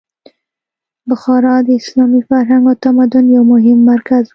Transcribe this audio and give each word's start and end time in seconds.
بخارا 1.09 1.55
د 1.67 1.69
اسلامي 1.81 2.21
فرهنګ 2.29 2.63
او 2.69 2.77
تمدن 2.83 3.25
یو 3.35 3.43
مهم 3.53 3.79
مرکز 3.91 4.23
و. 4.27 4.29